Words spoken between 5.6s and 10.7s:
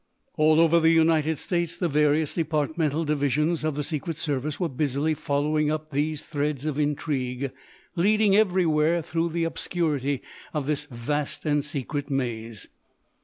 up these threads of intrigue leading everywhere through the obscurity of